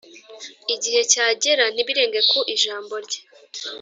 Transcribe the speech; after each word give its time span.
igihe 0.75 1.01
cyagera, 1.11 1.63
ntibirenge 1.73 2.19
ku 2.29 2.39
ijambo 2.53 2.93
rye. 3.05 3.21